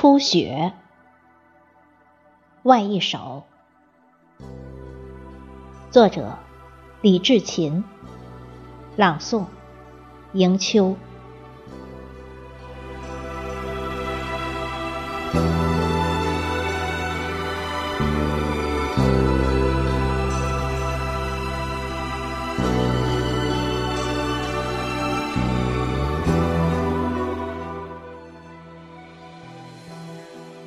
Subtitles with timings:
[0.00, 0.74] 初雪，
[2.62, 3.42] 外一首，
[5.90, 6.38] 作者
[7.00, 7.82] 李志勤，
[8.94, 9.46] 朗诵
[10.34, 10.94] 迎秋。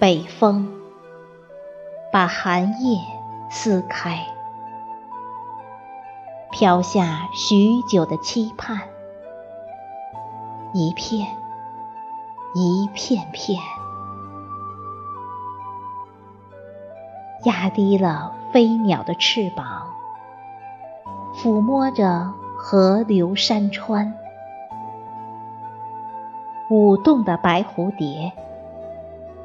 [0.02, 0.68] 北风
[2.12, 3.00] 把寒夜
[3.52, 4.26] 撕开，
[6.50, 8.80] 飘下许久的期盼，
[10.74, 11.28] 一片
[12.56, 13.60] 一片片，
[17.44, 19.86] 压低了飞鸟的翅膀，
[21.36, 24.16] 抚摸着河流山川，
[26.72, 28.34] 舞动的白蝴蝶。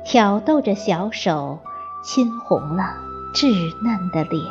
[0.08, 1.58] 挑逗着小手，
[2.00, 2.94] 亲红了
[3.34, 4.44] 稚嫩的脸。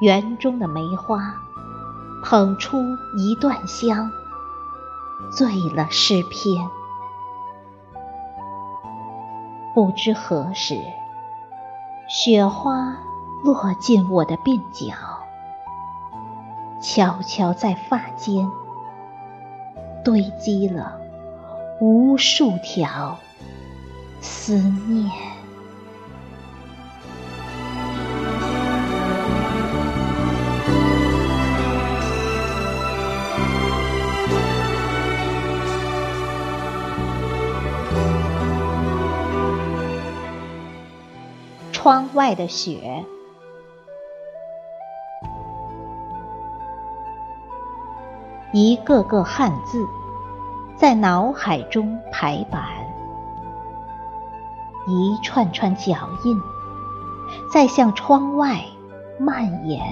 [0.00, 1.36] 园中的梅花
[2.24, 2.78] 捧出
[3.16, 4.10] 一段香，
[5.30, 6.68] 醉了诗篇。
[9.72, 10.80] 不知何时，
[12.08, 12.96] 雪花
[13.44, 14.96] 落进我的鬓角，
[16.82, 18.50] 悄悄在发间
[20.04, 20.98] 堆积了。
[21.80, 23.16] 无数条
[24.20, 25.08] 思念，
[41.70, 43.04] 窗外的雪，
[48.52, 49.86] 一个个汉字。
[50.78, 52.62] 在脑海中排版，
[54.86, 56.40] 一串串脚印
[57.52, 58.60] 在向窗外
[59.18, 59.82] 蔓延。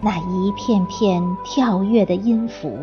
[0.00, 2.74] 那一片片跳跃的音符，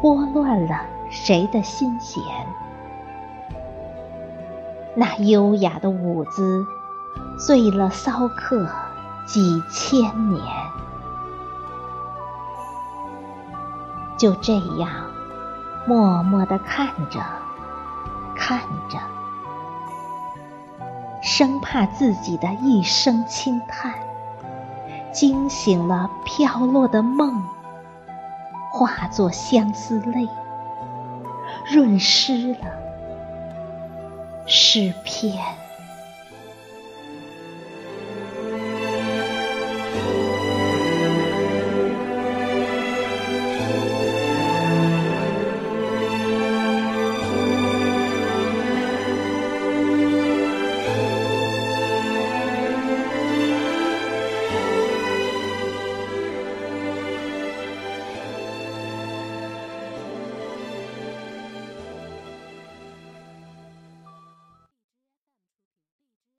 [0.00, 2.22] 拨乱了谁的心弦？
[4.94, 6.64] 那优雅的舞姿，
[7.46, 8.66] 醉了骚客
[9.26, 10.00] 几千
[10.30, 10.69] 年。
[14.20, 14.90] 就这样，
[15.86, 17.20] 默默地看着，
[18.36, 18.60] 看
[18.90, 18.98] 着，
[21.22, 23.94] 生怕自己的一声轻叹，
[25.10, 27.42] 惊醒了飘落的梦，
[28.70, 30.28] 化作相思泪，
[31.72, 32.66] 润湿了
[34.46, 35.42] 诗篇。